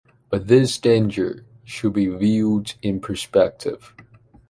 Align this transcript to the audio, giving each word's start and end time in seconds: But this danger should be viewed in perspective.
But 0.31 0.47
this 0.47 0.79
danger 0.79 1.45
should 1.63 1.93
be 1.93 2.07
viewed 2.07 2.73
in 2.81 3.01
perspective. 3.01 3.93